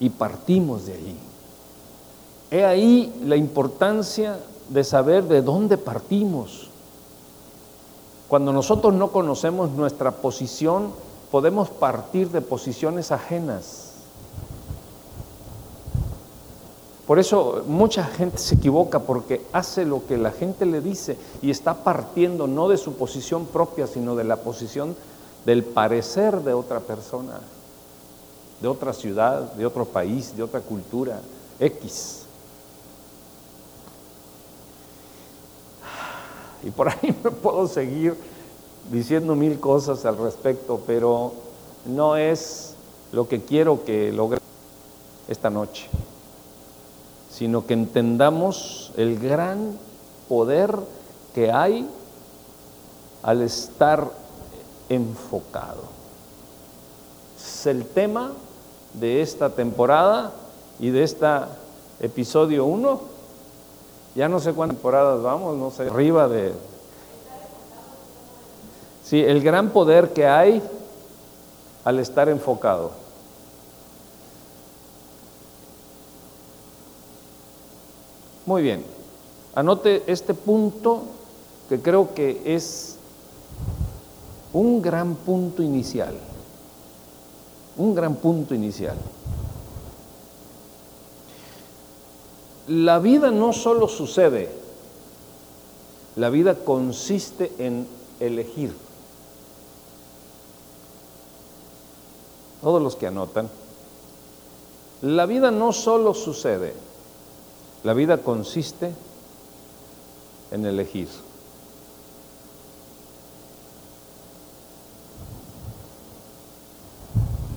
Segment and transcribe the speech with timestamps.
[0.00, 1.16] y partimos de allí.
[2.50, 6.68] He ahí la importancia de saber de dónde partimos.
[8.28, 10.92] Cuando nosotros no conocemos nuestra posición,
[11.30, 13.84] podemos partir de posiciones ajenas.
[17.06, 21.50] Por eso mucha gente se equivoca porque hace lo que la gente le dice y
[21.50, 24.96] está partiendo no de su posición propia, sino de la posición
[25.44, 27.40] del parecer de otra persona,
[28.60, 31.20] de otra ciudad, de otro país, de otra cultura,
[31.58, 32.22] X.
[36.62, 38.16] Y por ahí me puedo seguir
[38.90, 41.32] diciendo mil cosas al respecto, pero
[41.86, 42.74] no es
[43.12, 44.40] lo que quiero que logre
[45.28, 45.88] esta noche
[47.34, 49.76] sino que entendamos el gran
[50.28, 50.72] poder
[51.34, 51.88] que hay
[53.24, 54.08] al estar
[54.88, 55.82] enfocado.
[57.36, 58.32] Es el tema
[58.94, 60.32] de esta temporada
[60.78, 61.26] y de este
[62.00, 63.00] episodio 1.
[64.14, 66.52] Ya no sé cuántas temporadas vamos, no sé, arriba de...
[69.04, 70.62] Sí, el gran poder que hay
[71.84, 72.92] al estar enfocado.
[78.46, 78.84] Muy bien,
[79.54, 81.02] anote este punto
[81.68, 82.96] que creo que es
[84.52, 86.14] un gran punto inicial,
[87.76, 88.96] un gran punto inicial.
[92.68, 94.50] La vida no solo sucede,
[96.16, 97.86] la vida consiste en
[98.20, 98.74] elegir.
[102.62, 103.50] Todos los que anotan,
[105.02, 106.72] la vida no solo sucede,
[107.82, 108.92] la vida consiste
[110.50, 111.08] en elegir.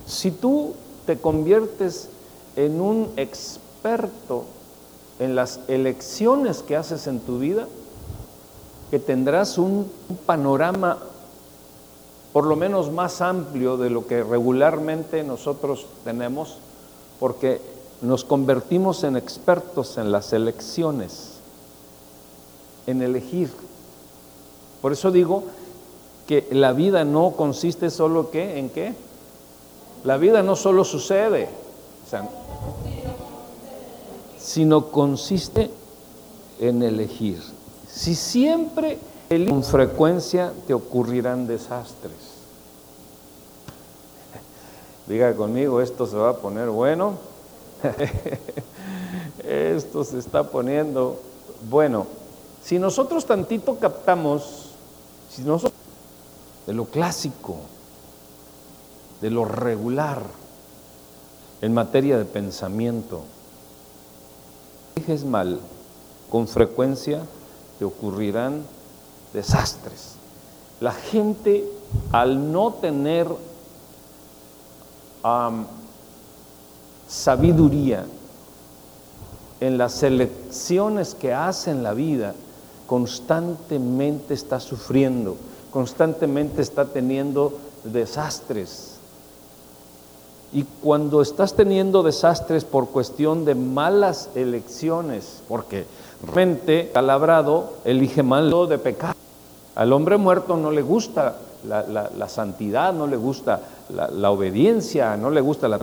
[0.08, 0.74] Si tú
[1.06, 2.10] te conviertes
[2.56, 4.46] en un experto
[5.20, 7.68] en las elecciones que haces en tu vida,
[8.90, 9.92] que tendrás un
[10.26, 10.98] panorama
[12.32, 16.58] por lo menos más amplio de lo que regularmente nosotros tenemos,
[17.20, 17.60] porque
[18.02, 21.34] nos convertimos en expertos en las elecciones,
[22.86, 23.50] en elegir.
[24.82, 25.46] Por eso digo
[26.28, 28.94] que la vida no consiste solo en qué.
[30.04, 31.50] La vida no solo sucede,
[34.40, 35.70] sino consiste
[36.60, 37.42] en elegir.
[37.90, 39.00] Si siempre
[39.50, 42.12] con frecuencia te ocurrirán desastres.
[45.08, 47.16] Diga conmigo, esto se va a poner bueno.
[49.48, 51.22] Esto se está poniendo
[51.70, 52.08] bueno.
[52.64, 54.72] Si nosotros tantito captamos,
[55.30, 55.80] si nosotros
[56.66, 57.58] de lo clásico,
[59.22, 60.22] de lo regular
[61.62, 63.22] en materia de pensamiento,
[65.08, 65.60] es mal,
[66.30, 67.22] con frecuencia
[67.80, 68.64] te ocurrirán
[69.34, 70.16] desastres.
[70.80, 71.66] La gente
[72.12, 73.28] al no tener
[77.08, 78.06] sabiduría
[79.60, 82.36] en las elecciones que hace en la vida,
[82.86, 85.36] constantemente está sufriendo,
[85.72, 88.97] constantemente está teniendo desastres.
[90.54, 95.86] Y cuando estás teniendo desastres por cuestión de malas elecciones, porque
[96.26, 99.14] realmente calabrado elige mal de pecado.
[99.76, 105.30] Al hombre muerto no le gusta la, santidad, no le gusta la, la obediencia, no
[105.30, 105.80] le gusta la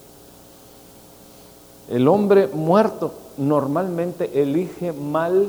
[1.88, 5.48] el hombre muerto normalmente elige mal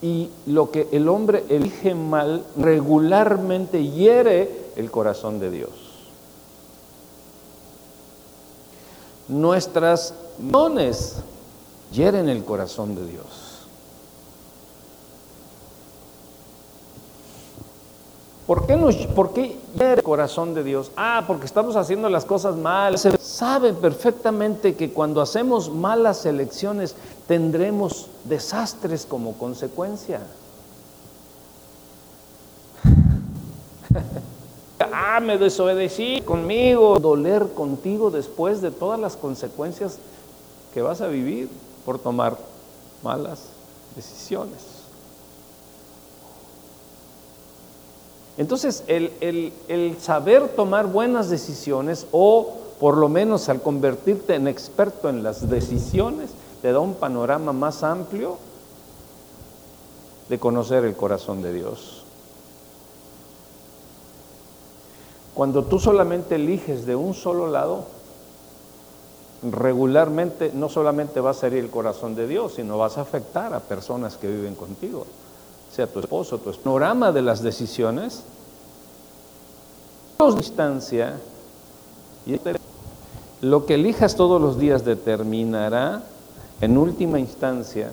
[0.00, 5.70] y lo que el hombre elige mal regularmente hiere el corazón de Dios.
[9.32, 11.16] Nuestras dones
[11.90, 13.24] hieren el corazón de Dios.
[18.46, 20.92] ¿Por qué, nos, ¿Por qué el corazón de Dios?
[20.98, 22.98] Ah, porque estamos haciendo las cosas mal.
[22.98, 26.94] Se sabe perfectamente que cuando hacemos malas elecciones
[27.26, 30.20] tendremos desastres como consecuencia.
[34.92, 36.98] ah, me desobedecí conmigo.
[36.98, 39.98] Doler contigo después de todas las consecuencias
[40.74, 41.48] que vas a vivir
[41.84, 42.36] por tomar
[43.02, 43.44] malas
[43.96, 44.72] decisiones.
[48.38, 55.22] Entonces, el, saber tomar buenas decisiones o por lo menos al convertirte en experto en
[55.22, 56.30] las decisiones,
[56.62, 58.38] te da un panorama más amplio
[60.28, 62.01] de conocer el corazón de Dios.
[65.34, 67.84] Cuando tú solamente eliges de un solo lado,
[69.42, 73.60] regularmente no solamente va a ser el corazón de Dios, sino vas a afectar a
[73.60, 75.06] personas que viven contigo,
[75.74, 76.62] sea tu esposo, tu esposo.
[76.62, 78.22] Panorama de las decisiones,
[80.36, 81.18] distancia,
[82.26, 82.38] y
[83.40, 86.02] lo que elijas todos los días determinará
[86.60, 87.90] en última instancia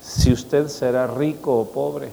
[0.00, 2.10] si usted será rico o pobre.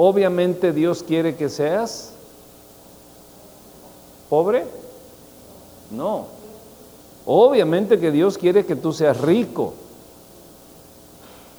[0.00, 2.12] Obviamente Dios quiere que seas
[4.30, 4.64] pobre.
[5.90, 6.26] No.
[7.26, 9.74] Obviamente que Dios quiere que tú seas rico.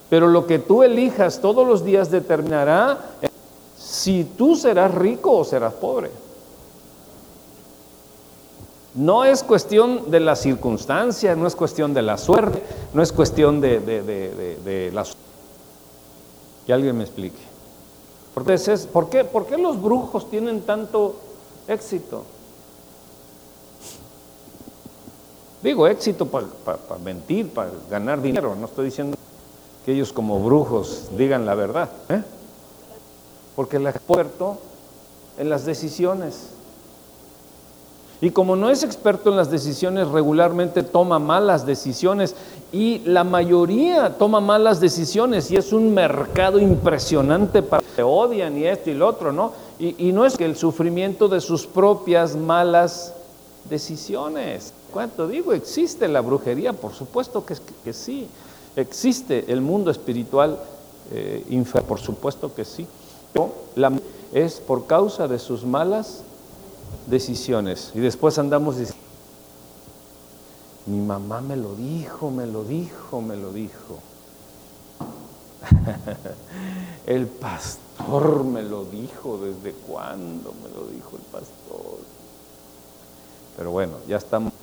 [0.09, 2.97] Pero lo que tú elijas todos los días determinará
[3.77, 6.09] si tú serás rico o serás pobre.
[8.95, 12.63] No es cuestión de la circunstancia, no es cuestión de la suerte,
[12.93, 15.03] no es cuestión de, de, de, la...
[16.65, 17.48] Que alguien me explique.
[18.33, 21.15] ¿Por qué, ¿por qué los brujos tienen tanto
[21.67, 22.23] éxito?
[25.61, 26.47] Digo éxito para
[27.03, 28.55] mentir, para ganar dinero.
[28.55, 29.17] No estoy diciendo
[29.85, 31.89] que ellos como brujos digan la verdad.
[32.07, 32.23] ¿eh?
[33.55, 34.57] Porque el experto
[35.37, 36.49] en las decisiones.
[38.21, 42.35] Y como no es experto en las decisiones, regularmente toma malas decisiones
[42.71, 48.65] y la mayoría toma malas decisiones y es un mercado impresionante para que odian y
[48.65, 49.53] esto y lo otro, ¿no?
[49.79, 53.13] Y, no es que el sufrimiento de sus propias malas
[53.69, 54.73] decisiones.
[54.91, 55.53] ¿Cuánto digo?
[55.53, 56.73] ¿Existe la brujería?
[56.73, 57.55] Por supuesto que,
[57.85, 58.27] que sí.
[58.75, 60.59] ¿Existe el mundo espiritual
[61.13, 62.85] eh, Por supuesto que sí.
[63.31, 63.93] Pero la,
[64.33, 66.23] es por causa de sus malas
[67.07, 67.91] decisiones.
[67.93, 69.03] Y después andamos diciendo,
[70.85, 73.99] mi mamá me lo dijo, me lo dijo, me lo dijo.
[77.05, 81.99] el pastor me lo dijo, ¿desde cuándo me lo dijo el pastor?
[83.57, 84.53] Pero bueno, ya estamos.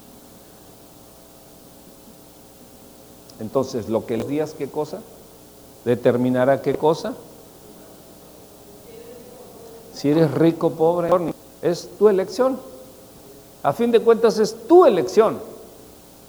[3.38, 5.02] Entonces, lo que digas, ¿qué cosa?
[5.84, 7.14] Determinará qué cosa.
[9.94, 11.11] Si eres rico, pobre,
[11.62, 12.58] es tu elección.
[13.62, 15.38] A fin de cuentas es tu elección,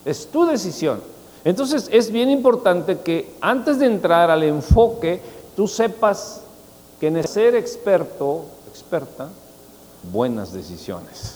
[0.05, 1.01] es tu decisión.
[1.43, 5.21] Entonces es bien importante que antes de entrar al enfoque,
[5.55, 6.41] tú sepas
[6.99, 9.29] que en ser experto, experta,
[10.11, 11.35] buenas decisiones.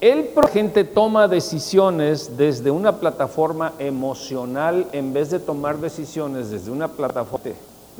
[0.00, 6.88] El gente toma decisiones desde una plataforma emocional en vez de tomar decisiones desde una
[6.88, 7.54] plataforma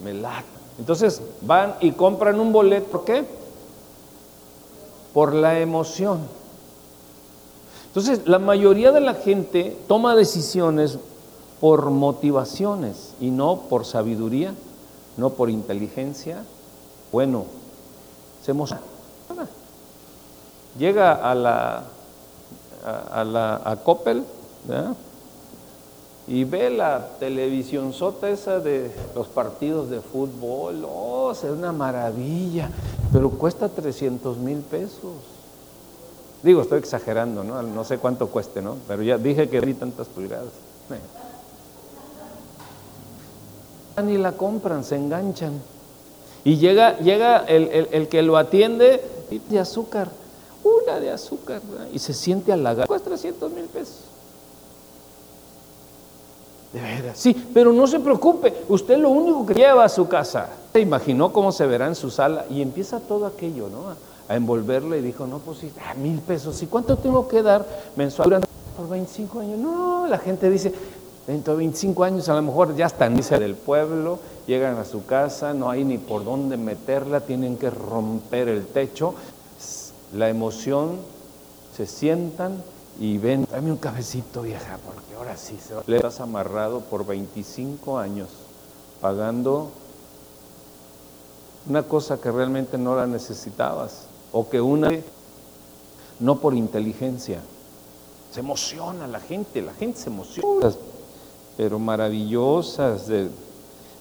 [0.04, 0.44] me lata.
[0.78, 3.24] Entonces van y compran un boleto, ¿por qué?
[5.16, 6.20] Por la emoción.
[7.86, 10.98] Entonces, la mayoría de la gente toma decisiones
[11.58, 14.52] por motivaciones y no por sabiduría,
[15.16, 16.44] no por inteligencia.
[17.12, 17.46] Bueno,
[18.44, 18.82] se emociona
[20.78, 21.84] llega a la,
[22.84, 24.24] a, la a Coppel
[26.28, 32.70] y ve la televisión sota esa de los partidos de fútbol, oh, es una maravilla,
[33.12, 35.12] pero cuesta 300 mil pesos.
[36.42, 37.62] Digo, estoy exagerando, ¿no?
[37.62, 38.76] No sé cuánto cueste, ¿no?
[38.86, 40.52] Pero ya dije que vi tantas pulgadas.
[44.04, 45.60] Ni la compran, se enganchan.
[46.44, 49.02] Y llega, llega el, el, el que lo atiende
[49.48, 50.10] de azúcar
[50.66, 51.60] una de azúcar
[51.92, 52.86] y se siente halagado.
[52.88, 54.00] Cuesta 300 mil pesos.
[56.72, 57.18] De veras.
[57.18, 60.48] Sí, pero no se preocupe, usted lo único que lleva a su casa.
[60.72, 63.90] Se imaginó cómo se verá en su sala y empieza todo aquello, ¿no?
[63.90, 63.96] A,
[64.28, 66.60] envolverle y dijo, no, pues sí, ah, mil pesos.
[66.60, 68.44] ¿Y cuánto tengo que dar mensual
[68.76, 69.58] por 25 años?
[69.60, 70.74] No, la gente dice,
[71.26, 75.54] dentro de 25 años a lo mejor ya están del pueblo, llegan a su casa,
[75.54, 79.14] no hay ni por dónde meterla, tienen que romper el techo,
[80.12, 80.98] la emoción,
[81.76, 82.62] se sientan
[82.98, 85.82] y ven, dame un cafecito vieja, porque ahora sí se va.
[85.86, 88.28] Le estás amarrado por 25 años
[89.00, 89.70] pagando
[91.68, 94.90] una cosa que realmente no la necesitabas o que una
[96.20, 97.40] no por inteligencia.
[98.32, 100.72] Se emociona la gente, la gente se emociona,
[101.56, 103.06] pero maravillosas.
[103.08, 103.28] De,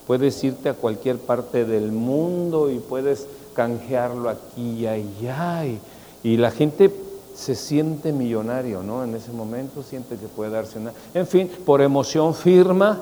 [0.06, 5.66] puedes irte a cualquier parte del mundo y puedes canjearlo aquí y allá.
[5.66, 5.80] Y,
[6.22, 7.05] y la gente
[7.36, 9.04] se siente millonario, ¿no?
[9.04, 10.92] En ese momento siente que puede darse una...
[11.12, 12.98] En fin, por emoción firma.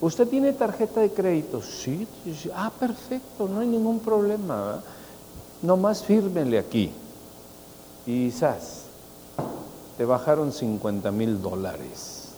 [0.00, 1.62] ¿Usted tiene tarjeta de crédito?
[1.62, 2.06] Sí,
[2.56, 4.82] Ah, perfecto, no hay ningún problema.
[5.62, 6.90] Nomás fírmele aquí.
[8.04, 8.82] Y quizás
[9.96, 12.30] te bajaron 50 mil dólares.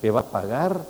[0.00, 0.80] Que va a pagar,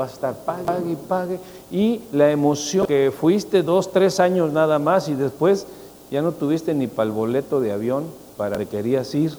[0.00, 1.40] va a estar pague y pague.
[1.72, 5.66] Y la emoción que fuiste dos, tres años nada más y después
[6.12, 8.04] ya no tuviste ni para el boleto de avión
[8.36, 9.36] para que querías ir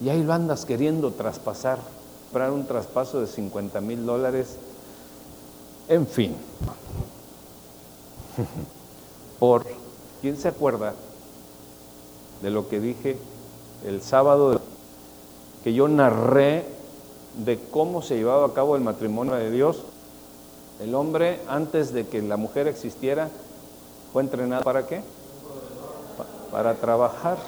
[0.00, 1.78] y ahí lo andas queriendo traspasar,
[2.32, 4.56] para un traspaso de 50 mil dólares,
[5.88, 6.36] en fin.
[9.38, 9.64] Por,
[10.20, 10.94] ¿quién se acuerda
[12.42, 13.16] de lo que dije
[13.86, 14.60] el sábado
[15.64, 16.64] que yo narré
[17.44, 19.78] de cómo se llevaba a cabo el matrimonio de Dios?
[20.80, 23.30] El hombre, antes de que la mujer existiera,
[24.12, 25.00] fue entrenado para qué?
[26.50, 27.38] Para trabajar,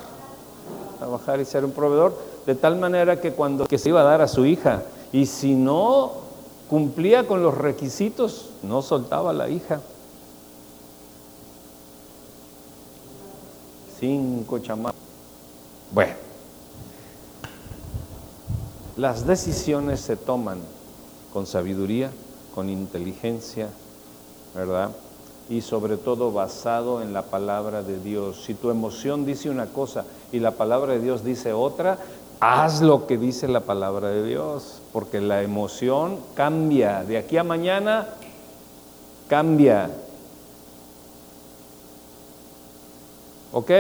[0.99, 4.21] trabajar y ser un proveedor, de tal manera que cuando que se iba a dar
[4.21, 6.13] a su hija, y si no
[6.69, 9.81] cumplía con los requisitos, no soltaba a la hija.
[13.99, 15.01] Cinco chamacos.
[15.93, 16.13] Bueno,
[18.97, 20.59] las decisiones se toman
[21.33, 22.11] con sabiduría,
[22.55, 23.69] con inteligencia,
[24.55, 24.91] ¿verdad?
[25.49, 28.45] Y sobre todo basado en la palabra de Dios.
[28.45, 31.99] Si tu emoción dice una cosa y la palabra de Dios dice otra,
[32.41, 37.05] haz lo que dice la palabra de Dios, porque la emoción cambia.
[37.05, 38.09] De aquí a mañana
[39.29, 39.91] cambia.
[43.53, 43.71] ¿Ok?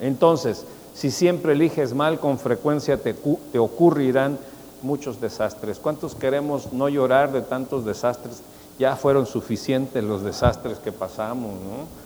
[0.00, 4.38] Entonces, si siempre eliges mal, con frecuencia te, te ocurrirán
[4.82, 5.78] muchos desastres.
[5.78, 8.42] ¿Cuántos queremos no llorar de tantos desastres?
[8.78, 11.98] Ya fueron suficientes los desastres que pasamos, ¿no?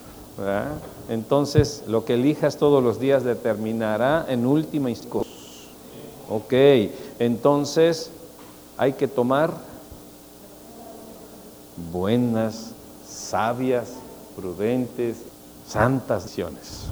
[1.08, 5.30] Entonces, lo que elijas todos los días determinará en última instancia.
[6.30, 6.52] Ok,
[7.18, 8.10] entonces
[8.78, 9.52] hay que tomar
[11.92, 12.70] buenas,
[13.06, 13.90] sabias,
[14.34, 15.18] prudentes,
[15.68, 16.84] santas decisiones.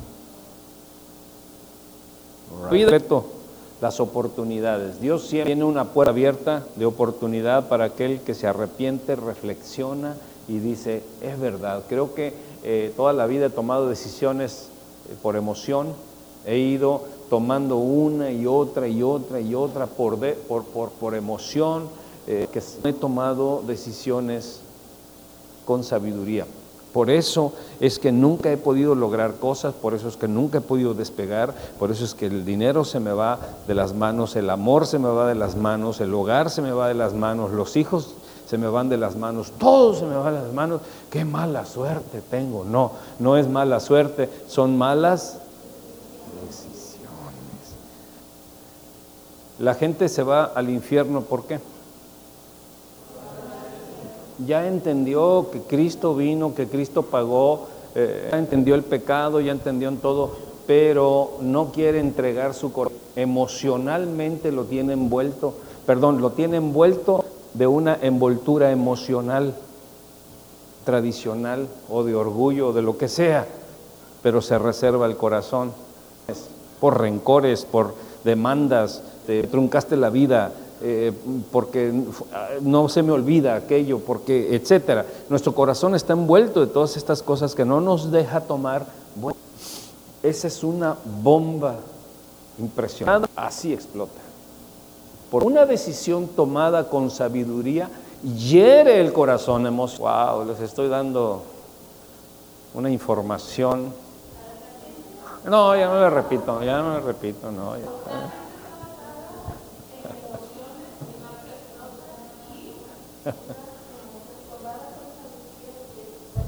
[2.70, 3.39] Reto
[3.80, 5.00] las oportunidades.
[5.00, 10.16] Dios siempre tiene una puerta abierta de oportunidad para aquel que se arrepiente, reflexiona
[10.48, 14.68] y dice, es verdad, creo que eh, toda la vida he tomado decisiones
[15.08, 15.88] eh, por emoción,
[16.46, 21.88] he ido tomando una y otra y otra y otra por, por, por, por, emoción,
[22.26, 24.60] eh, que he tomado decisiones
[25.64, 26.46] con sabiduría.
[26.92, 30.60] Por eso es que nunca he podido lograr cosas, por eso es que nunca he
[30.60, 34.50] podido despegar, por eso es que el dinero se me va de las manos, el
[34.50, 37.52] amor se me va de las manos, el hogar se me va de las manos,
[37.52, 38.14] los hijos
[38.50, 40.80] se me van de las manos, todo se me va de las manos.
[41.08, 42.64] Qué mala suerte tengo.
[42.64, 45.38] No, no es mala suerte, son malas
[46.48, 47.06] decisiones.
[49.60, 51.60] La gente se va al infierno, ¿por qué?
[54.46, 59.88] Ya entendió que Cristo vino, que Cristo pagó, eh, ya entendió el pecado, ya entendió
[59.88, 60.32] en todo,
[60.66, 62.98] pero no quiere entregar su corazón.
[63.16, 65.54] Emocionalmente lo tiene envuelto,
[65.86, 69.54] perdón, lo tiene envuelto de una envoltura emocional
[70.84, 73.46] tradicional o de orgullo o de lo que sea,
[74.22, 75.72] pero se reserva el corazón
[76.80, 77.94] por rencores, por
[78.24, 81.12] demandas, te truncaste la vida, eh,
[81.52, 81.92] porque
[82.62, 85.04] no se me olvida aquello, porque, etcétera.
[85.28, 88.86] Nuestro corazón está envuelto de todas estas cosas que no nos deja tomar.
[90.22, 91.76] esa es una bomba
[92.58, 93.28] impresionante.
[93.36, 94.20] Así explota.
[95.30, 97.88] Por una decisión tomada con sabiduría,
[98.22, 100.36] hiere el corazón emocional.
[100.36, 101.42] Wow, les estoy dando
[102.74, 103.92] una información.
[105.44, 107.76] No, ya no le repito, ya no le repito, no.
[107.76, 108.49] Ya.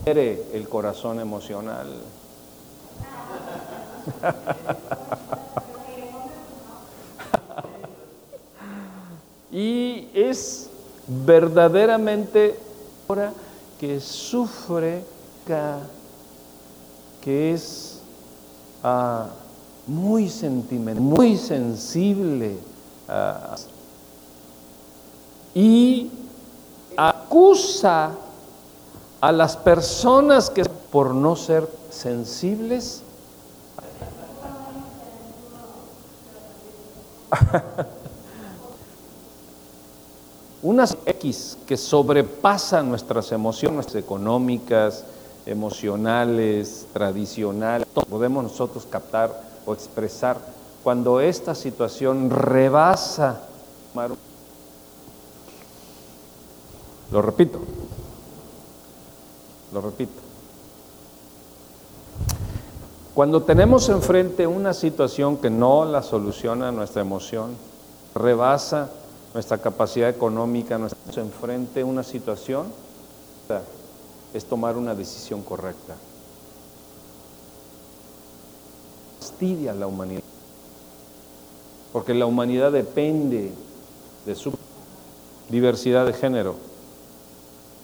[0.05, 1.87] El corazón emocional.
[9.53, 10.69] y es
[11.07, 12.59] verdaderamente
[13.09, 13.33] ahora
[13.79, 15.05] que sufre,
[17.21, 18.01] que es
[18.83, 19.29] ah,
[19.87, 22.57] muy sentimental, muy sensible.
[25.55, 26.11] Y
[26.97, 28.13] acusa
[29.23, 33.03] a las personas que por no ser sensibles.
[40.63, 45.05] Unas X que sobrepasan nuestras emociones económicas,
[45.47, 50.37] emocionales, tradicionales, podemos nosotros captar o expresar
[50.83, 53.43] cuando esta situación rebasa.
[57.13, 57.61] Lo repito,
[59.73, 60.21] lo repito.
[63.15, 67.55] Cuando tenemos enfrente una situación que no la soluciona nuestra emoción,
[68.15, 68.91] rebasa
[69.35, 72.67] nuestra capacidad económica, nuestra enfrente una situación,
[74.33, 75.95] es tomar una decisión correcta.
[79.21, 80.23] Fastidia a la humanidad.
[81.93, 83.53] porque la humanidad depende
[84.25, 84.55] de su
[85.51, 86.55] diversidad de género.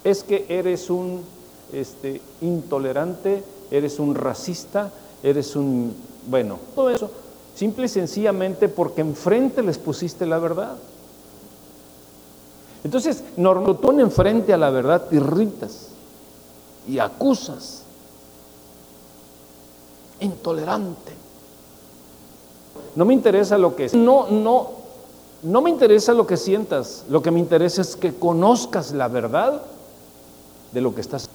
[0.03, 1.23] Es que eres un
[1.73, 4.91] este, intolerante, eres un racista,
[5.23, 5.95] eres un,
[6.27, 7.11] bueno, todo eso,
[7.55, 10.77] simple y sencillamente porque enfrente les pusiste la verdad.
[12.85, 15.89] Entonces, cuando tú enfrente a la verdad, te irritas
[16.87, 17.83] y acusas.
[20.21, 21.13] Intolerante.
[22.95, 24.71] No me interesa lo que no no
[25.43, 29.63] no me interesa lo que sientas, lo que me interesa es que conozcas la verdad
[30.73, 31.29] de lo que estás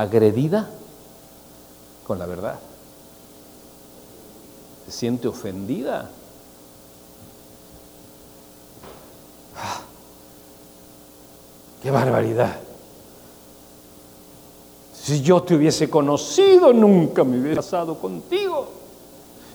[0.00, 0.68] agredida
[2.06, 2.58] con la verdad.
[4.84, 6.10] Se siente ofendida.
[9.56, 9.80] Ah,
[11.82, 12.60] ¡Qué barbaridad!
[15.02, 18.68] Si yo te hubiese conocido, nunca me hubiera casado contigo.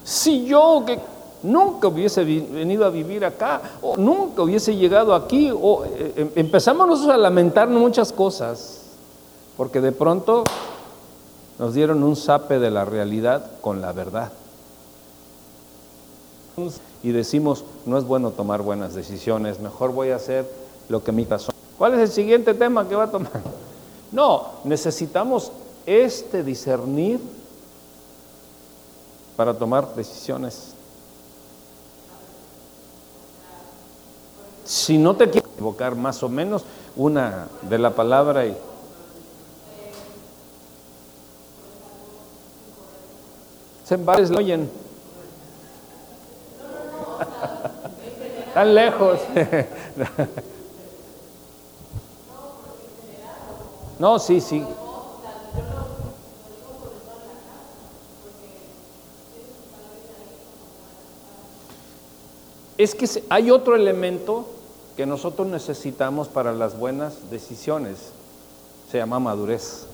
[0.03, 0.97] Si yo que
[1.43, 6.87] nunca hubiese venido a vivir acá, o nunca hubiese llegado aquí, o eh, em, empezamos
[6.87, 8.81] nosotros a lamentarnos muchas cosas,
[9.57, 10.43] porque de pronto
[11.59, 14.31] nos dieron un sape de la realidad con la verdad.
[17.01, 20.49] Y decimos, no es bueno tomar buenas decisiones, mejor voy a hacer
[20.89, 21.55] lo que mi corazón.
[21.77, 23.31] ¿Cuál es el siguiente tema que va a tomar?
[24.11, 25.53] No, necesitamos
[25.85, 27.21] este discernir
[29.37, 30.73] para tomar decisiones
[34.71, 36.63] Si no te quieres equivocar más o menos
[36.95, 38.55] una de la palabra y...
[43.89, 44.71] En varios lo oyen.
[48.53, 49.19] Tan lejos.
[53.99, 54.65] No, sí, sí.
[62.79, 64.47] Es que hay otro elemento
[64.95, 68.11] que nosotros necesitamos para las buenas decisiones.
[68.91, 69.85] Se llama madurez.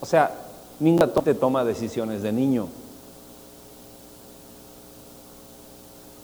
[0.00, 0.34] O sea,
[0.80, 2.68] ningún te toma decisiones de niño.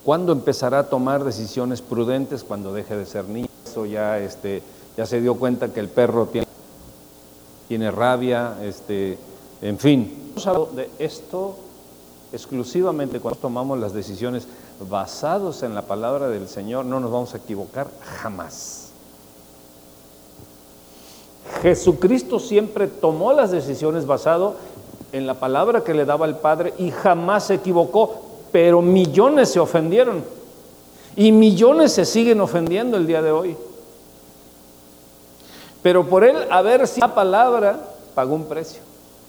[0.03, 2.43] ¿Cuándo empezará a tomar decisiones prudentes?
[2.43, 3.47] Cuando deje de ser niño.
[3.65, 4.63] Eso ya, este,
[4.97, 6.47] ya se dio cuenta que el perro tiene,
[7.67, 9.17] tiene rabia, este,
[9.61, 10.33] en fin.
[10.75, 11.55] De esto
[12.31, 14.47] exclusivamente cuando tomamos las decisiones
[14.87, 17.87] basados en la palabra del Señor, no nos vamos a equivocar
[18.21, 18.89] jamás.
[21.61, 24.55] Jesucristo siempre tomó las decisiones basado
[25.11, 29.59] en la palabra que le daba el Padre y jamás se equivocó, pero millones se
[29.59, 30.23] ofendieron
[31.15, 33.57] y millones se siguen ofendiendo el día de hoy.
[35.81, 37.79] Pero por él haber sido la palabra,
[38.13, 38.81] pagó un precio.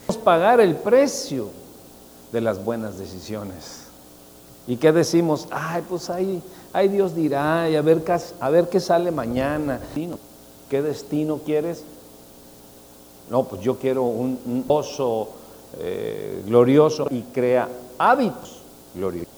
[0.07, 1.49] Vamos a pagar el precio
[2.33, 3.90] de las buenas decisiones.
[4.71, 5.49] ¿Y qué decimos?
[5.51, 6.41] Ay, pues ahí,
[6.73, 8.05] ay Dios dirá, y a ver,
[8.39, 9.81] a ver qué sale mañana.
[10.69, 11.83] ¿Qué destino quieres?
[13.29, 15.31] No, pues yo quiero un, oso
[15.81, 18.63] eh, glorioso y crea hábitos
[18.95, 19.35] gloriosos.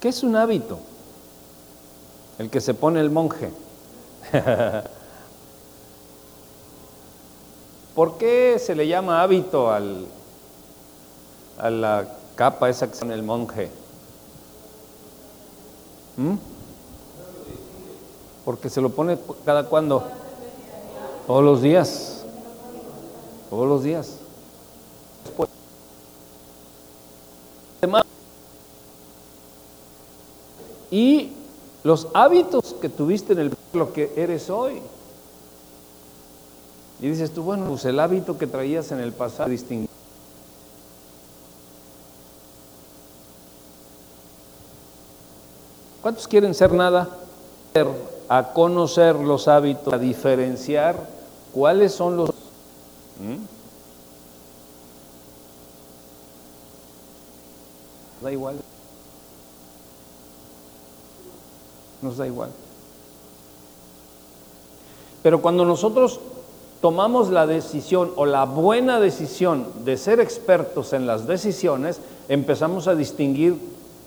[0.00, 0.78] ¿Qué es un hábito?
[2.38, 3.50] El que se pone el monje.
[7.96, 10.06] ¿Por qué se le llama hábito al,
[11.56, 13.70] a la capa esa que en el monje?
[16.18, 16.34] ¿Mm?
[18.44, 20.04] Porque se lo pone cada cuando.
[21.26, 22.22] Todos los días.
[23.48, 24.18] Todos los días.
[30.90, 31.32] Y
[31.82, 34.82] los hábitos que tuviste en el lo que eres hoy.
[37.00, 39.92] Y dices tú, bueno, pues el hábito que traías en el pasado distinguido.
[46.00, 47.08] ¿Cuántos quieren ser nada?
[48.28, 50.96] A conocer los hábitos, a diferenciar
[51.52, 52.30] cuáles son los...
[52.30, 53.44] ¿Mm?
[58.22, 58.56] Da igual.
[62.00, 62.50] Nos da igual.
[65.22, 66.20] Pero cuando nosotros
[66.80, 72.94] tomamos la decisión o la buena decisión de ser expertos en las decisiones, empezamos a
[72.94, 73.58] distinguir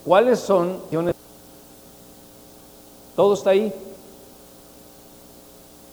[0.05, 0.77] cuáles son...
[3.15, 3.73] Todo está ahí.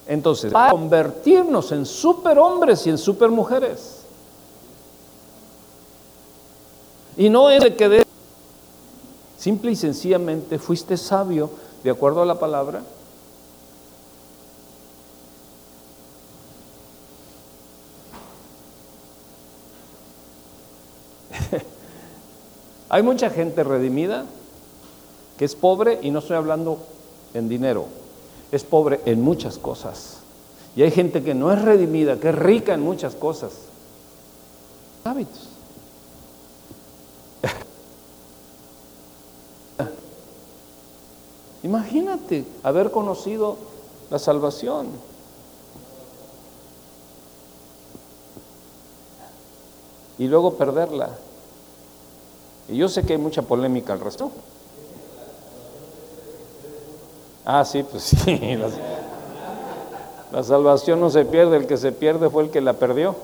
[0.06, 4.02] Entonces, convertirnos en superhombres y en supermujeres.
[7.16, 8.06] Y no es de que de,
[9.46, 11.50] Simple y sencillamente fuiste sabio
[11.84, 12.82] de acuerdo a la palabra.
[22.96, 24.24] Hay mucha gente redimida
[25.36, 26.78] que es pobre y no estoy hablando
[27.34, 27.84] en dinero,
[28.50, 30.20] es pobre en muchas cosas.
[30.74, 33.52] Y hay gente que no es redimida, que es rica en muchas cosas.
[35.04, 35.46] Hábitos.
[41.64, 43.58] Imagínate haber conocido
[44.08, 44.86] la salvación.
[50.16, 51.25] Y luego perderla.
[52.68, 54.32] Y yo sé que hay mucha polémica al respecto.
[57.44, 58.58] Ah, sí, pues sí.
[60.32, 63.14] La, salvación no se pierde, el que se pierde fue el que la perdió.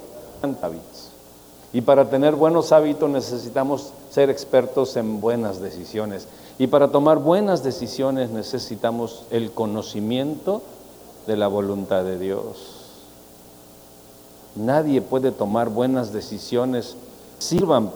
[1.72, 6.28] Y para tener buenos hábitos necesitamos ser expertos en buenas decisiones.
[6.58, 10.62] Y para tomar buenas decisiones necesitamos el conocimiento
[11.26, 12.82] de la voluntad de Dios.
[14.54, 16.94] Nadie puede tomar buenas decisiones,
[17.38, 17.90] sirvan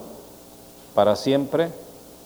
[0.97, 1.69] para siempre,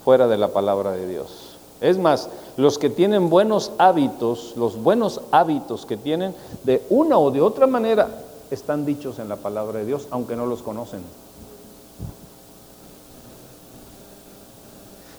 [0.05, 1.57] fuera de la palabra de Dios.
[1.81, 7.31] Es más, los que tienen buenos hábitos, los buenos hábitos que tienen, de una o
[7.31, 8.07] de otra manera,
[8.49, 11.01] están dichos en la palabra de Dios, aunque no los conocen.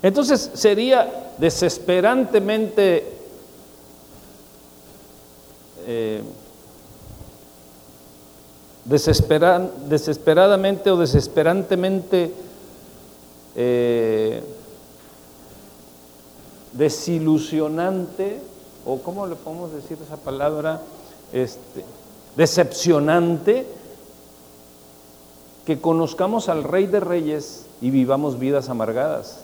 [0.03, 3.19] Entonces sería desesperantemente
[5.87, 6.23] eh,
[8.87, 12.33] desesperadamente o desesperantemente
[13.55, 14.43] eh,
[16.73, 18.41] desilusionante,
[18.85, 20.81] o cómo le podemos decir esa palabra,
[21.33, 21.85] este,
[22.37, 23.67] decepcionante,
[25.67, 29.39] que conozcamos al Rey de Reyes y vivamos vidas amargadas.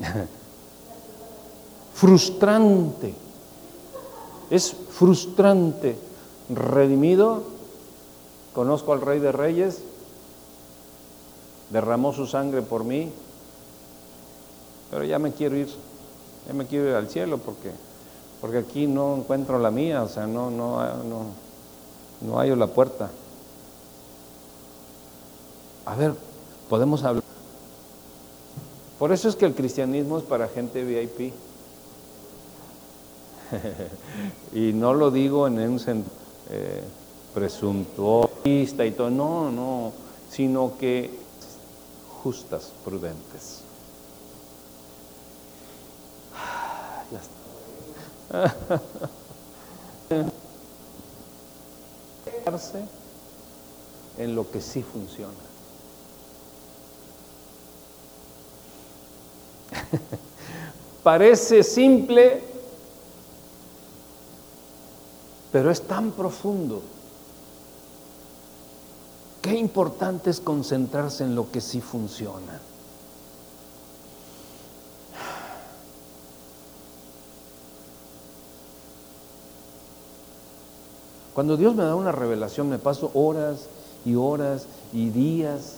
[1.94, 3.14] frustrante,
[4.50, 5.96] es frustrante.
[6.50, 7.42] Redimido,
[8.52, 9.82] conozco al Rey de Reyes,
[11.74, 13.10] derramó su sangre por mí,
[14.92, 15.68] pero ya me quiero ir,
[16.46, 17.72] ya me quiero ir al cielo porque,
[18.40, 21.24] porque aquí no encuentro la mía, o sea, no, no, no,
[22.20, 23.10] no hallo la puerta.
[25.84, 26.14] A ver,
[26.68, 27.24] podemos hablar.
[28.96, 31.34] Por eso es que el cristianismo es para gente VIP.
[34.54, 36.12] y no lo digo en un sentido
[36.50, 36.84] eh,
[37.34, 39.92] presuntuosa y todo, no, no,
[40.30, 41.23] sino que
[42.24, 43.60] justas, prudentes.
[47.12, 47.28] Está.
[54.16, 55.34] en lo que sí funciona.
[61.02, 62.42] Parece simple,
[65.52, 66.93] pero es tan profundo.
[69.44, 72.62] Qué importante es concentrarse en lo que sí funciona.
[81.34, 83.66] Cuando Dios me da una revelación, me paso horas
[84.06, 85.74] y horas y días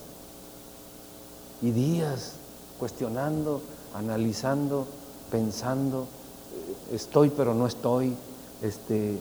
[1.60, 2.34] y días
[2.78, 3.62] cuestionando,
[3.96, 4.86] analizando,
[5.28, 6.06] pensando,
[6.92, 8.14] estoy pero no estoy,
[8.62, 9.18] este,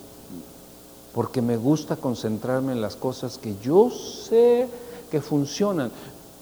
[1.16, 4.68] porque me gusta concentrarme en las cosas que yo sé
[5.10, 5.90] que funcionan,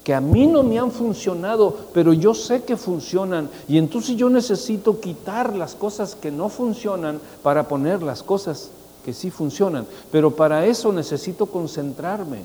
[0.03, 3.51] que a mí no me han funcionado, pero yo sé que funcionan.
[3.67, 8.71] Y entonces yo necesito quitar las cosas que no funcionan para poner las cosas
[9.05, 9.85] que sí funcionan.
[10.11, 12.41] Pero para eso necesito concentrarme.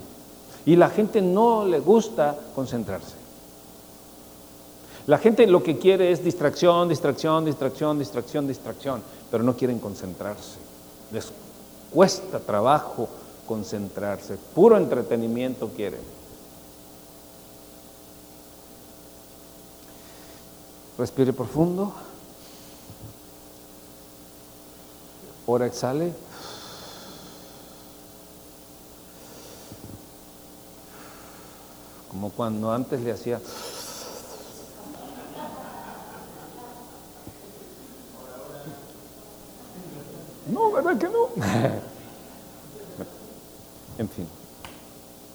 [0.67, 3.17] Y la gente no le gusta concentrarse.
[5.07, 10.59] La gente lo que quiere es distracción, distracción, distracción, distracción, distracción, pero no quieren concentrarse
[11.93, 13.09] cuesta trabajo
[13.47, 16.01] concentrarse, puro entretenimiento quieren.
[20.99, 21.93] Respire profundo.
[25.47, 26.13] Ahora exhale.
[32.11, 33.41] Como cuando antes le hacía...
[40.49, 41.29] No, ¿verdad que no?
[43.99, 44.27] en fin,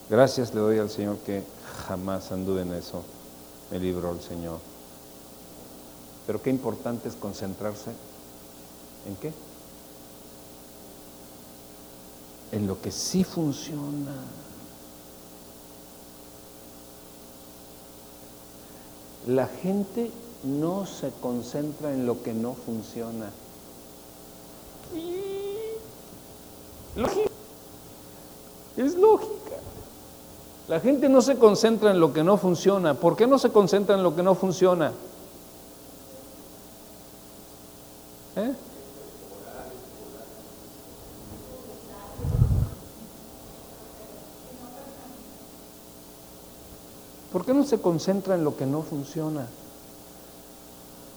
[0.10, 1.44] gracias le doy al Señor que
[1.88, 3.04] jamás anduve en eso,
[3.72, 4.60] me libró el Señor.
[6.26, 7.92] Pero qué importante es concentrarse
[9.08, 9.34] en qué?
[12.52, 14.16] En lo que sí funciona.
[19.28, 20.12] La gente
[20.44, 23.30] no se concentra en lo que no funciona.
[26.96, 27.30] Lógica.
[28.78, 29.58] Es lógica.
[30.68, 32.94] La gente no se concentra en lo que no funciona.
[32.94, 34.92] ¿Por qué no se concentra en lo que no funciona?
[38.36, 38.54] ¿Eh?
[47.32, 49.48] ¿Por qué no se concentra en lo que no funciona?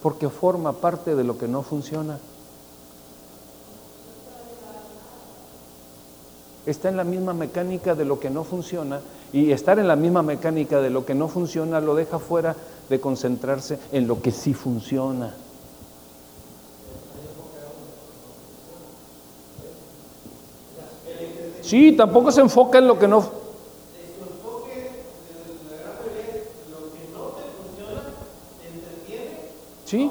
[0.02, 2.18] Porque forma parte de lo que no funciona.
[6.66, 9.00] Está en la misma mecánica de lo que no funciona
[9.32, 12.56] y estar en la misma mecánica de lo que no funciona lo deja fuera
[12.88, 15.34] de concentrarse en lo que sí funciona.
[21.62, 23.46] Sí, tampoco se enfoca en lo que no
[29.86, 30.10] ¿Sí?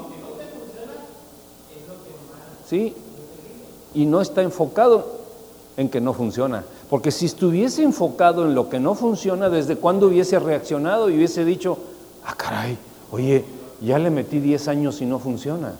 [2.66, 2.94] ¿Sí?
[3.94, 5.15] Y no está enfocado
[5.76, 6.64] en que no funciona.
[6.88, 11.44] Porque si estuviese enfocado en lo que no funciona, ¿desde cuándo hubiese reaccionado y hubiese
[11.44, 11.78] dicho,
[12.24, 12.78] ah, caray,
[13.10, 13.44] oye,
[13.80, 15.74] ya le metí 10 años y no funciona?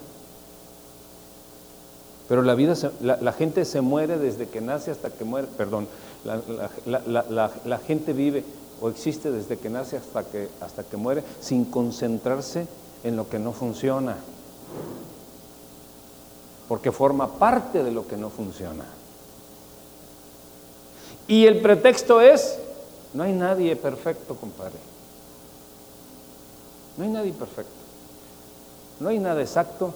[2.29, 5.87] Pero la vida, la, gente se muere desde que nace hasta que muere, perdón,
[6.25, 8.43] la, la, gente vive
[8.81, 12.67] o existe desde que nace hasta que, hasta que muere sin concentrarse
[13.05, 14.17] en lo que no funciona,
[16.67, 18.85] porque forma parte de lo que no funciona.
[21.29, 22.59] Y el pretexto es,
[23.15, 24.79] no hay nadie perfecto, compadre.
[26.97, 27.73] No hay nadie perfecto.
[29.01, 29.93] No hay nada exacto.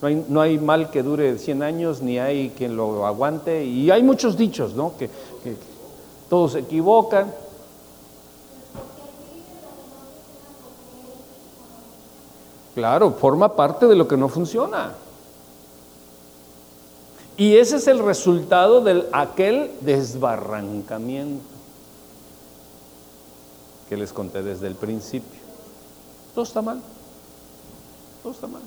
[0.00, 3.64] No hay, no hay, mal que dure 100 años, ni hay quien lo aguante.
[3.64, 4.92] Y hay muchos dichos, ¿no?
[4.98, 5.08] Que,
[5.42, 5.56] que
[6.28, 7.32] todos se equivocan.
[12.74, 14.92] Claro, forma parte de lo que no funciona.
[17.36, 21.44] Y ese es el resultado de aquel desbarrancamiento
[23.88, 25.40] que les conté desde el principio.
[26.34, 26.80] Todo está mal.
[28.22, 28.62] Todo está mal.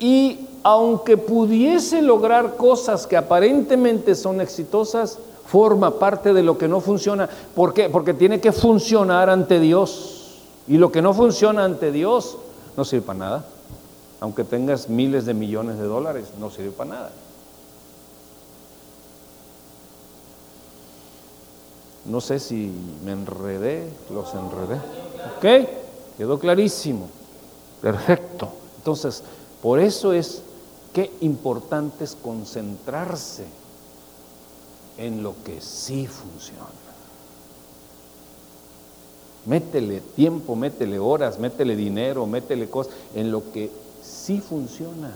[0.00, 6.80] Y aunque pudiese lograr cosas que aparentemente son exitosas, forma parte de lo que no
[6.80, 7.28] funciona.
[7.54, 7.88] ¿Por qué?
[7.88, 10.40] Porque tiene que funcionar ante Dios.
[10.66, 12.36] Y lo que no funciona ante Dios
[12.76, 13.44] no sirve para nada.
[14.20, 17.10] Aunque tengas miles de millones de dólares, no sirve para nada.
[22.04, 22.72] No sé si
[23.04, 24.80] me enredé, los enredé.
[25.36, 25.68] ¿Ok?
[26.18, 27.08] Quedó clarísimo.
[27.80, 28.50] Perfecto.
[28.78, 29.22] Entonces,
[29.62, 30.42] por eso es
[30.92, 33.44] que importante es concentrarse
[34.98, 36.68] en lo que sí funciona.
[39.46, 43.70] Métele tiempo, métele horas, métele dinero, métele cosas en lo que
[44.02, 45.12] sí funciona.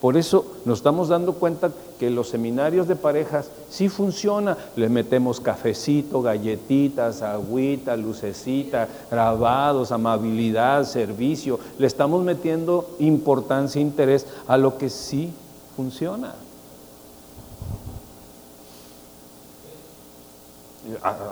[0.00, 4.56] Por eso nos estamos dando cuenta que los seminarios de parejas sí funciona.
[4.74, 11.60] Le metemos cafecito, galletitas, agüita, lucecita, grabados, amabilidad, servicio.
[11.78, 15.32] Le estamos metiendo importancia e interés a lo que sí
[15.76, 16.34] funciona.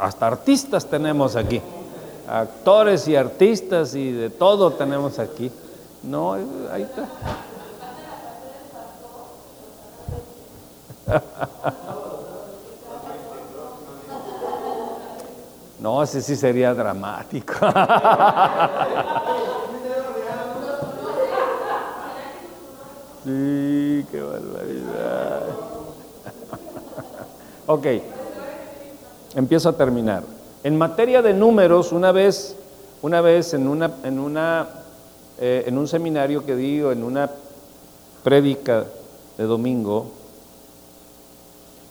[0.00, 1.60] hasta artistas tenemos aquí,
[2.28, 5.50] actores y artistas y de todo tenemos aquí.
[6.02, 7.08] No, ahí está.
[15.80, 17.54] No, ese sí sería dramático.
[23.24, 25.42] Sí, qué barbaridad.
[27.66, 27.86] Ok
[29.34, 30.24] empiezo a terminar.
[30.64, 32.56] En materia de números, una vez,
[33.02, 34.68] una vez en, una, en, una,
[35.38, 37.30] eh, en un seminario que digo, en una
[38.24, 38.84] prédica
[39.36, 40.10] de domingo,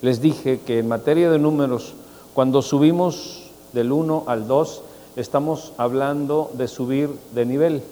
[0.00, 1.94] les dije que en materia de números,
[2.34, 4.82] cuando subimos del 1 al 2,
[5.16, 7.82] estamos hablando de subir de nivel.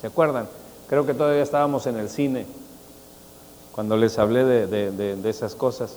[0.00, 0.48] ¿Se acuerdan?
[0.88, 2.46] Creo que todavía estábamos en el cine
[3.72, 5.96] cuando les hablé de, de, de esas cosas.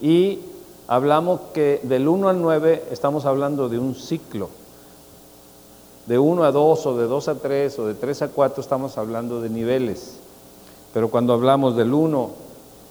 [0.00, 0.40] Y
[0.86, 4.50] hablamos que del 1 al 9 estamos hablando de un ciclo.
[6.06, 8.98] De 1 a 2 o de 2 a 3 o de 3 a 4 estamos
[8.98, 10.18] hablando de niveles.
[10.92, 12.45] Pero cuando hablamos del 1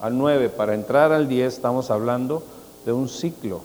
[0.06, 2.44] al 9 para entrar al 10 estamos hablando
[2.86, 3.62] de un ciclo.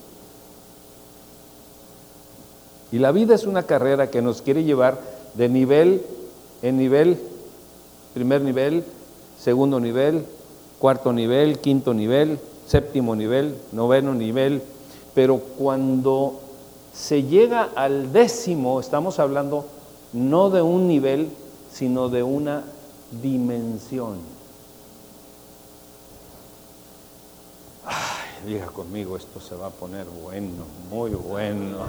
[2.90, 4.98] Y la vida es una carrera que nos quiere llevar
[5.34, 6.02] de nivel
[6.62, 7.18] en nivel,
[8.14, 8.84] primer nivel,
[9.38, 10.24] segundo nivel,
[10.78, 14.62] cuarto nivel, quinto nivel, séptimo nivel, noveno nivel,
[15.14, 16.40] pero cuando
[16.94, 19.66] se llega al décimo, estamos hablando
[20.14, 21.28] no de un nivel,
[21.70, 22.64] sino de una
[23.22, 24.39] dimensión.
[27.84, 31.78] Ay, diga conmigo, esto se va a poner bueno, muy bueno.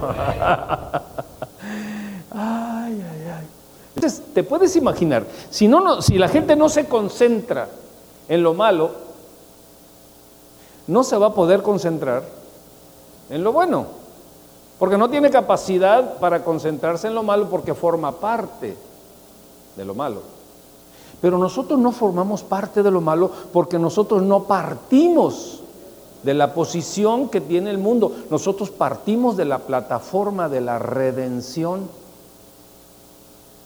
[2.30, 3.46] ay, ay, ay.
[3.94, 7.68] Entonces, te puedes imaginar, si, no, si la gente no se concentra
[8.28, 8.90] en lo malo,
[10.86, 12.24] no se va a poder concentrar
[13.30, 13.86] en lo bueno,
[14.78, 18.76] porque no tiene capacidad para concentrarse en lo malo porque forma parte
[19.76, 20.20] de lo malo.
[21.20, 25.61] Pero nosotros no formamos parte de lo malo porque nosotros no partimos
[26.22, 28.12] de la posición que tiene el mundo.
[28.30, 31.88] Nosotros partimos de la plataforma de la redención,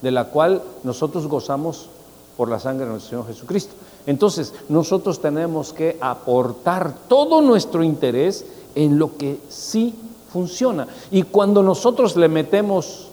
[0.02, 1.88] de la cual nosotros gozamos
[2.36, 3.74] por la sangre de nuestro Señor Jesucristo.
[4.06, 9.94] Entonces, nosotros tenemos que aportar todo nuestro interés en lo que sí
[10.32, 10.86] funciona.
[11.10, 13.06] Y cuando nosotros le metemos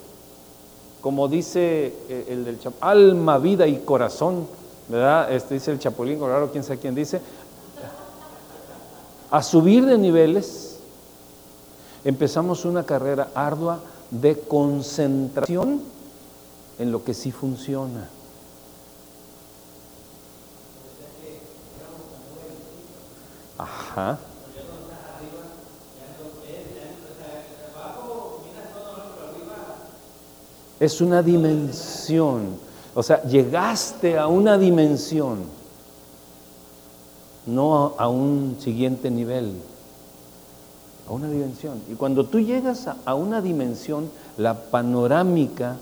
[1.04, 4.48] como dice eh, el del alma, vida y corazón,
[4.88, 5.34] ¿verdad?
[5.34, 7.20] Este dice el Chapulín Colorado, quién sabe quién dice,
[9.34, 10.78] a subir de niveles,
[12.06, 13.80] empezamos una carrera ardua
[14.12, 15.82] de concentración
[16.78, 18.08] en lo que sí funciona.
[23.58, 24.20] Ajá.
[30.80, 32.60] es una dimensión.
[32.94, 35.46] O sea, llegaste a una dimensión,
[37.46, 39.54] no a, un siguiente nivel,
[41.08, 41.82] a una dimensión.
[41.92, 45.78] Y cuando tú llegas a, una dimensión, la panorámica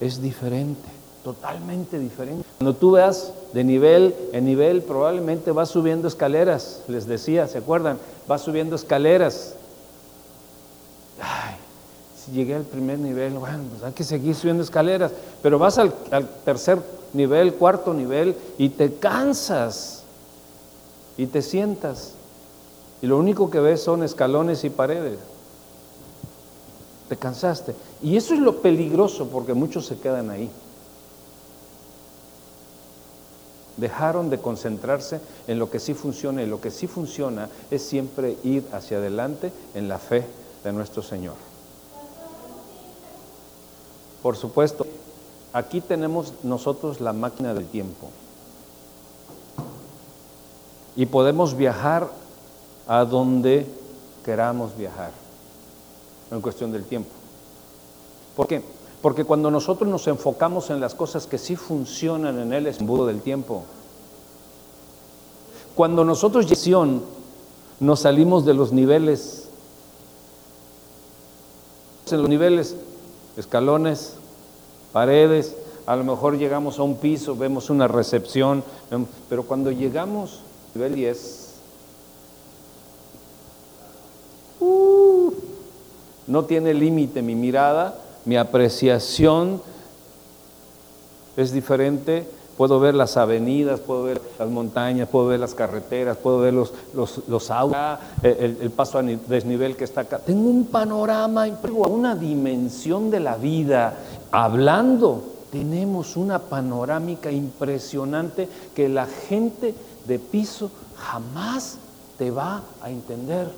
[0.00, 0.88] es diferente,
[1.22, 2.46] totalmente diferente.
[2.58, 7.98] Cuando tú veas de nivel en nivel, probablemente vas subiendo escaleras, les decía, ¿se acuerdan?
[8.26, 9.54] Vas subiendo escaleras.
[11.20, 11.56] Ay,
[12.24, 15.12] si llegué al primer nivel, bueno, pues hay que seguir subiendo escaleras,
[15.42, 15.92] pero vas al,
[16.44, 16.80] tercer
[17.12, 20.03] nivel, cuarto nivel y te cansas
[21.16, 22.14] y te sientas
[23.04, 25.18] y lo único que ves son escalones y paredes.
[27.08, 27.74] Te cansaste.
[28.02, 30.50] Y eso es lo peligroso porque muchos se quedan ahí.
[33.76, 38.38] Dejaron de concentrarse en lo que sí funciona y lo que sí funciona es siempre
[38.42, 40.24] ir hacia adelante en la fe
[40.64, 41.34] de nuestro Señor.
[44.22, 44.86] Por supuesto,
[45.52, 48.08] aquí tenemos nosotros la máquina del tiempo.
[50.96, 52.08] Y podemos viajar
[52.86, 53.66] a donde
[54.24, 55.10] queramos viajar,
[56.30, 57.10] en cuestión del tiempo.
[58.36, 58.62] ¿Por qué?
[59.02, 63.20] Porque cuando nosotros nos enfocamos en las cosas que sí funcionan en el embudo del
[63.20, 63.64] tiempo,
[65.74, 66.46] cuando nosotros
[67.80, 69.48] nos salimos de los niveles,
[72.10, 72.76] en los niveles
[73.36, 74.14] escalones,
[74.92, 78.62] paredes, a lo mejor llegamos a un piso, vemos una recepción,
[79.28, 80.40] pero cuando llegamos
[80.74, 81.54] nivel 10,
[84.60, 85.32] uh,
[86.26, 89.62] no tiene límite mi mirada, mi apreciación
[91.36, 96.38] es diferente Puedo ver las avenidas, puedo ver las montañas, puedo ver las carreteras, puedo
[96.38, 97.76] ver los, los, autos,
[98.22, 100.20] el, paso a desnivel que está acá.
[100.20, 101.46] Tengo un panorama,
[101.88, 103.98] una dimensión de la vida.
[104.30, 109.74] Hablando, tenemos una panorámica impresionante que la gente
[110.06, 111.76] de piso jamás
[112.18, 113.50] te va a entender.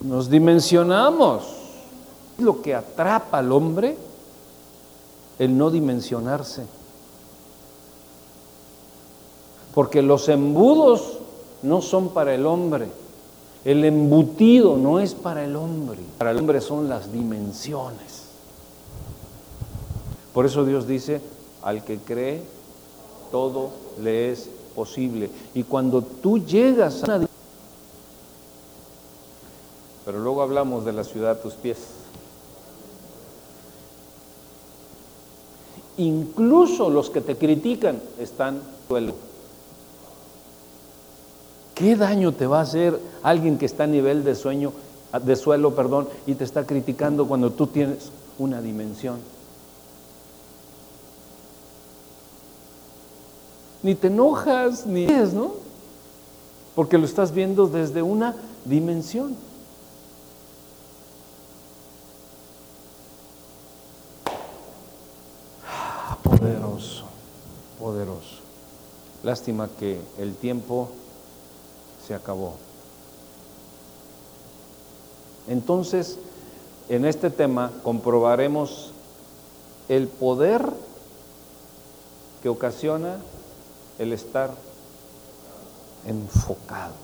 [0.00, 1.44] Nos dimensionamos.
[2.38, 3.96] Lo que atrapa al hombre,
[5.38, 6.66] el no dimensionarse
[9.76, 11.18] porque los embudos
[11.62, 12.88] no son para el hombre.
[13.62, 18.24] El embutido no es para el hombre, para el hombre son las dimensiones.
[20.32, 21.20] Por eso Dios dice,
[21.62, 22.42] al que cree,
[23.30, 23.68] todo
[24.02, 25.30] le es posible.
[25.54, 27.26] Y cuando tú llegas a una...
[30.04, 31.78] Pero luego hablamos de la ciudad a tus pies.
[35.96, 39.14] Incluso los que te critican están suelo.
[41.74, 44.72] ¿Qué daño te va a hacer alguien que está a nivel de sueño,
[45.22, 49.35] de suelo, perdón, y te está criticando cuando tú tienes una dimensión?
[53.86, 55.52] Ni te enojas, ni es, ¿no?
[56.74, 58.34] Porque lo estás viendo desde una
[58.64, 59.36] dimensión.
[65.64, 67.04] Ah, poderoso,
[67.78, 68.40] poderoso.
[69.22, 70.88] Lástima que el tiempo
[72.08, 72.54] se acabó.
[75.46, 76.18] Entonces,
[76.88, 78.90] en este tema comprobaremos
[79.88, 80.72] el poder
[82.42, 83.18] que ocasiona
[83.98, 84.50] el estar
[86.06, 86.96] enfocados.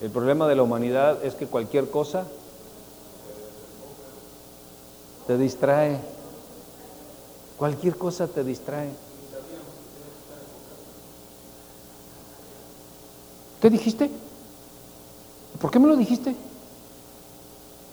[0.00, 2.26] El problema de la humanidad es que cualquier cosa
[5.26, 5.98] te distrae.
[7.56, 8.90] Cualquier cosa te distrae.
[13.60, 14.10] ¿Qué dijiste?
[15.60, 16.34] ¿Por qué me lo dijiste?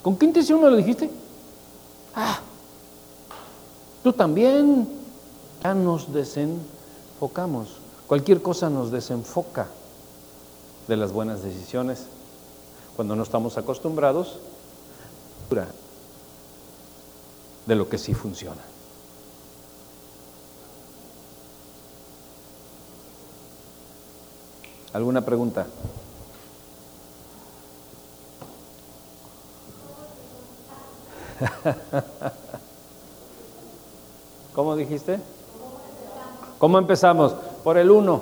[0.02, 1.12] ¿Con qué intención me lo dijiste?
[2.16, 2.40] Ah,
[4.02, 4.99] tú también.
[5.64, 7.70] Ya nos desenfocamos.
[8.08, 9.68] Cualquier cosa nos desenfoca
[10.88, 12.06] de las buenas decisiones
[12.96, 14.40] cuando no estamos acostumbrados
[17.66, 18.62] de lo que sí funciona.
[24.94, 25.66] ¿Alguna pregunta?
[34.54, 35.20] ¿Cómo dijiste?
[36.60, 37.34] ¿Cómo empezamos?
[37.64, 38.22] Por el uno.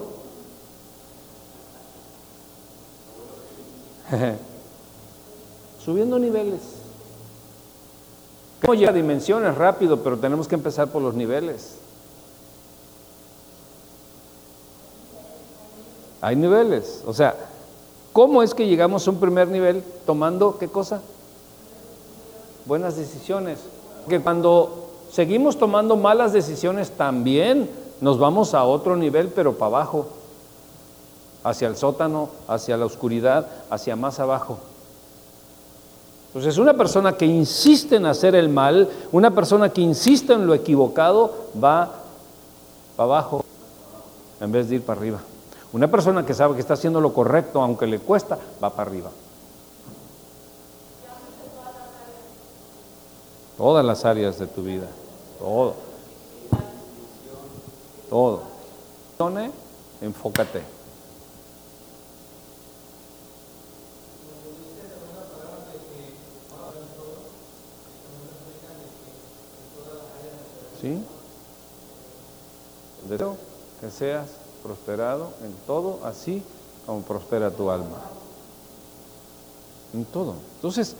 [5.83, 6.61] Subiendo niveles.
[8.61, 11.75] ¿Cómo llega a dimensiones rápido, pero tenemos que empezar por los niveles.
[16.21, 17.03] Hay niveles.
[17.05, 17.35] O sea,
[18.13, 21.01] ¿cómo es que llegamos a un primer nivel tomando qué cosa?
[22.65, 23.59] Buenas decisiones.
[24.09, 27.69] Que cuando seguimos tomando malas decisiones también
[28.01, 30.07] nos vamos a otro nivel, pero para abajo.
[31.43, 34.59] Hacia el sótano, hacia la oscuridad, hacia más abajo.
[36.27, 40.53] Entonces, una persona que insiste en hacer el mal, una persona que insiste en lo
[40.53, 41.91] equivocado, va
[42.95, 43.43] para abajo
[44.39, 45.19] en vez de ir para arriba.
[45.73, 49.09] Una persona que sabe que está haciendo lo correcto, aunque le cuesta, va para arriba.
[53.57, 54.87] Todas las áreas de tu vida,
[55.39, 55.86] todo.
[58.09, 58.43] Todo.
[60.01, 60.61] Enfócate.
[70.81, 71.03] ¿Sí?
[73.09, 73.35] Deseo
[73.81, 74.27] que seas
[74.63, 76.43] prosperado en todo, así
[76.85, 78.01] como prospera tu alma.
[79.93, 80.35] En todo.
[80.55, 80.95] Entonces,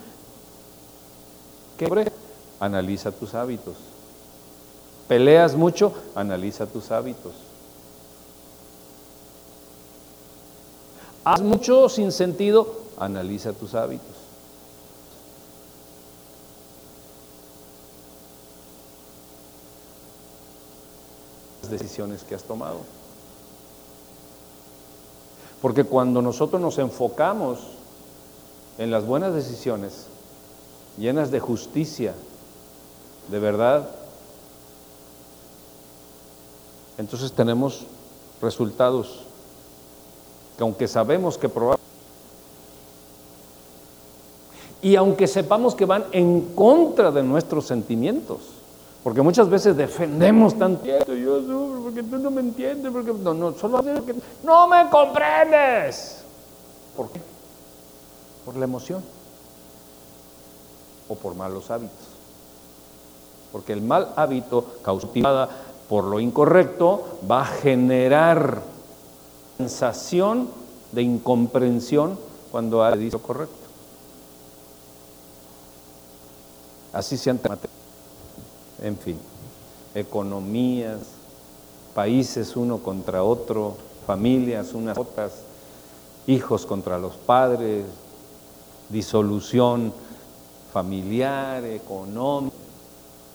[1.78, 2.12] ¿qué?
[2.60, 3.76] Analiza tus hábitos.
[5.08, 7.34] Peleas mucho, analiza tus hábitos.
[11.24, 14.16] Haz mucho sin sentido, analiza tus hábitos.
[21.62, 22.80] Las decisiones que has tomado.
[25.62, 27.60] Porque cuando nosotros nos enfocamos
[28.78, 30.06] en las buenas decisiones,
[30.98, 32.14] llenas de justicia,
[33.30, 33.90] de verdad,
[36.98, 37.86] entonces tenemos
[38.42, 39.24] resultados
[40.58, 41.88] que aunque sabemos que probablemente,
[44.82, 48.40] y aunque sepamos que van en contra de nuestros sentimientos,
[49.04, 53.54] porque muchas veces defendemos tanto, yo sufro porque tú no me entiendes, porque no, no,
[53.54, 56.24] solo que no me comprendes.
[56.96, 57.22] ¿Por qué?
[58.46, 59.04] Por la emoción
[61.08, 62.08] o por malos hábitos.
[63.52, 65.50] Porque el mal hábito causado
[65.90, 68.62] por lo incorrecto va a generar
[69.58, 70.50] sensación
[70.92, 72.18] de incomprensión
[72.52, 73.56] cuando ha dicho correcto.
[76.94, 77.40] Así se han
[78.82, 79.18] en fin,
[79.96, 81.00] economías,
[81.96, 83.76] países uno contra otro,
[84.06, 85.32] familias unas otras,
[86.28, 87.86] hijos contra los padres,
[88.90, 89.94] disolución
[90.72, 92.56] familiar, económica,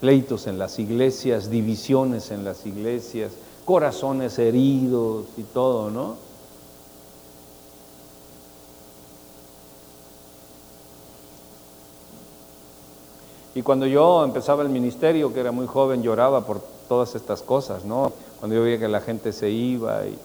[0.03, 3.31] pleitos en las iglesias, divisiones en las iglesias,
[3.65, 6.17] corazones heridos y todo, ¿no?
[13.55, 17.85] Y cuando yo empezaba el ministerio, que era muy joven, lloraba por todas estas cosas,
[17.85, 18.13] ¿no?
[18.41, 20.19] Cuando yo veía que la gente se iba y,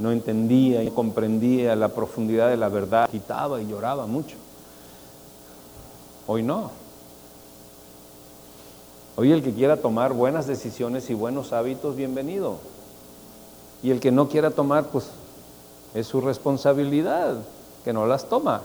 [0.00, 4.36] no entendía y comprendía la profundidad de la verdad, quitaba y lloraba mucho.
[6.26, 6.87] Hoy no.
[9.20, 12.58] Hoy el que quiera tomar buenas decisiones y buenos hábitos, bienvenido.
[13.82, 15.10] Y el que no quiera tomar, pues
[15.92, 17.34] es su responsabilidad,
[17.84, 18.62] que no las toma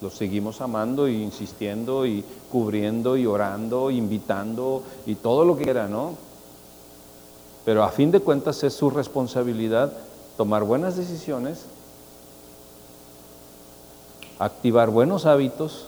[0.00, 5.86] los seguimos amando e insistiendo y cubriendo y orando, invitando y todo lo que quiera,
[5.86, 6.14] ¿no?
[7.64, 9.92] Pero a fin de cuentas es su responsabilidad
[10.36, 11.66] tomar buenas decisiones
[14.40, 15.84] activar buenos hábitos,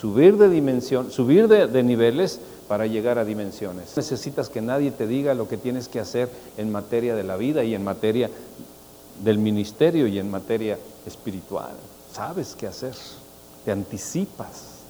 [0.00, 3.94] subir de dimensión, subir de, niveles para llegar a dimensiones.
[3.96, 7.64] Necesitas que nadie te diga lo que tienes que hacer en materia de la vida
[7.64, 8.30] y en materia
[9.22, 11.72] del ministerio y en materia espiritual.
[12.12, 12.94] Sabes qué hacer,
[13.66, 14.80] te anticipas.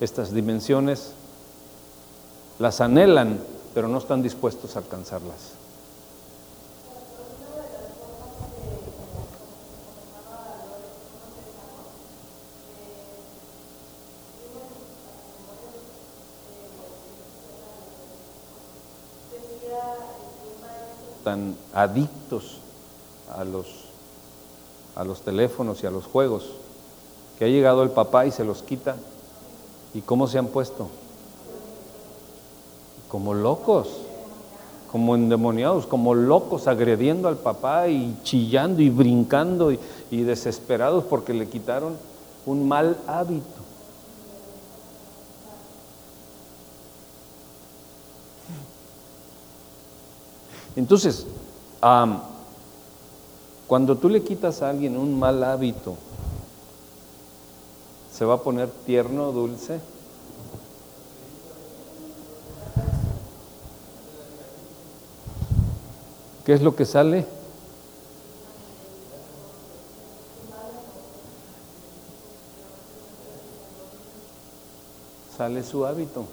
[0.00, 1.12] Estas dimensiones
[2.58, 3.38] las anhelan,
[3.72, 5.55] pero no están dispuestos a alcanzarlas.
[21.26, 22.58] Tan adictos
[23.36, 23.66] a los,
[24.94, 26.44] a los teléfonos y a los juegos,
[27.36, 28.94] que ha llegado el papá y se los quita.
[29.92, 30.86] ¿Y cómo se han puesto?
[33.08, 33.88] Como locos,
[34.92, 39.80] como endemoniados, como locos, agrediendo al papá y chillando y brincando y,
[40.12, 41.96] y desesperados porque le quitaron
[42.46, 43.55] un mal hábito.
[50.76, 51.26] Entonces,
[53.66, 55.96] cuando tú le quitas a alguien un mal hábito,
[58.12, 59.80] ¿se va a poner tierno, dulce?
[66.44, 67.26] ¿Qué es lo que sale?
[75.36, 76.24] Sale su hábito.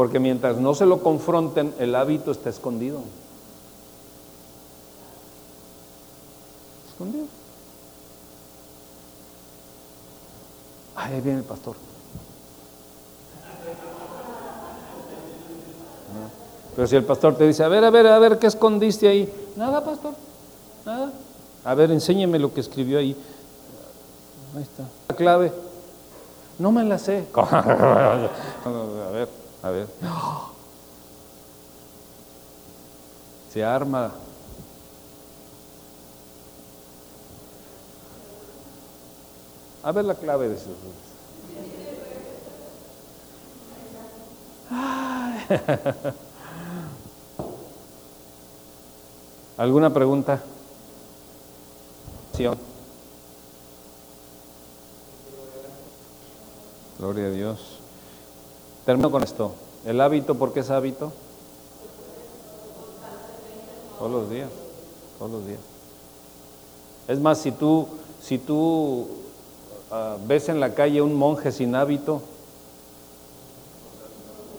[0.00, 3.02] Porque mientras no se lo confronten, el hábito está escondido.
[6.88, 7.26] Escondido.
[10.96, 11.76] ahí viene el pastor.
[16.74, 19.30] Pero si el pastor te dice, a ver, a ver, a ver, ¿qué escondiste ahí?
[19.54, 20.14] Nada, pastor,
[20.86, 21.12] nada.
[21.62, 23.14] A ver, enséñeme lo que escribió ahí.
[24.56, 24.84] Ahí está.
[25.10, 25.52] La clave.
[26.58, 27.26] No me la sé.
[27.36, 28.30] a
[29.12, 29.39] ver.
[29.62, 29.86] A ver.
[33.52, 34.12] Se arma.
[39.82, 40.76] A ver la clave de sus
[49.56, 50.40] ¿Alguna pregunta?
[56.98, 57.80] Gloria a Dios.
[58.90, 59.52] Termino con esto.
[59.86, 61.12] ¿El hábito por qué es hábito?
[63.96, 64.48] Todos los días,
[65.16, 65.60] todos los días.
[67.06, 67.86] Es más, si tú,
[68.20, 69.06] si tú
[69.92, 72.20] ah, ves en la calle un monje sin hábito,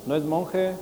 [0.05, 0.75] no es monje.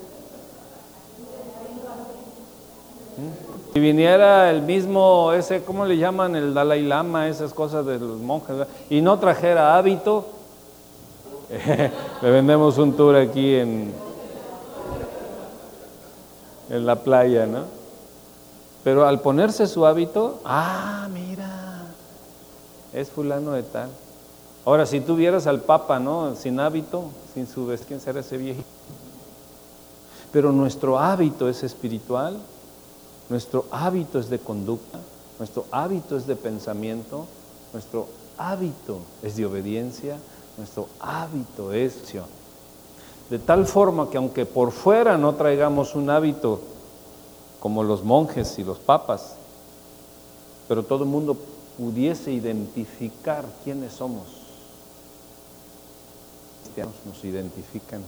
[3.18, 3.74] ¿Mm?
[3.74, 6.36] Si viniera el mismo, ese, ¿cómo le llaman?
[6.36, 10.39] El Dalai Lama, esas cosas de los monjes, y no trajera hábito,
[12.22, 13.92] le vendemos un tour aquí en,
[16.70, 17.64] en la playa, ¿no?
[18.84, 21.88] Pero al ponerse su hábito, ah, mira,
[22.94, 23.90] es fulano de tal.
[24.64, 26.36] Ahora, si tú vieras al Papa, ¿no?
[26.36, 28.68] Sin hábito, sin su ¿quién será ese viejito?
[30.32, 32.38] Pero nuestro hábito es espiritual,
[33.30, 35.00] nuestro hábito es de conducta,
[35.40, 37.26] nuestro hábito es de pensamiento,
[37.74, 40.18] nuestro hábito es de obediencia,
[40.60, 41.94] nuestro hábito es
[43.30, 46.60] De tal forma que aunque por fuera no traigamos un hábito
[47.62, 49.36] como los monjes y los papas,
[50.68, 51.38] pero todo el mundo
[51.78, 54.28] pudiese identificar quiénes somos.
[56.64, 58.02] Cristianos nos identifican.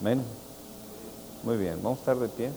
[0.00, 0.22] Amén.
[1.44, 2.50] Muy bien, vamos a estar de pie.